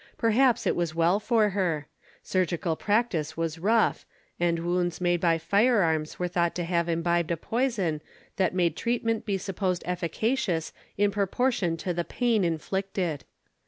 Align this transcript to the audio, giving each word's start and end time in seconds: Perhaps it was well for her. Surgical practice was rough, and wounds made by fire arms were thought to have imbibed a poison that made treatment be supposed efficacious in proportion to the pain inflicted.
Perhaps 0.17 0.65
it 0.65 0.75
was 0.75 0.95
well 0.95 1.19
for 1.19 1.49
her. 1.49 1.85
Surgical 2.23 2.75
practice 2.75 3.37
was 3.37 3.59
rough, 3.59 4.03
and 4.39 4.57
wounds 4.65 4.99
made 4.99 5.21
by 5.21 5.37
fire 5.37 5.83
arms 5.83 6.17
were 6.17 6.27
thought 6.27 6.55
to 6.55 6.63
have 6.63 6.89
imbibed 6.89 7.29
a 7.29 7.37
poison 7.37 8.01
that 8.37 8.55
made 8.55 8.75
treatment 8.75 9.27
be 9.27 9.37
supposed 9.37 9.83
efficacious 9.85 10.73
in 10.97 11.11
proportion 11.11 11.77
to 11.77 11.93
the 11.93 12.03
pain 12.03 12.43
inflicted. 12.43 13.25